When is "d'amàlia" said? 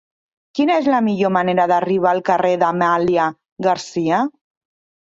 2.65-3.31